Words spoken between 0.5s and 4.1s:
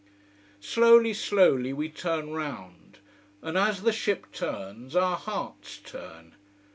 Slowly, slowly we turn round: and as the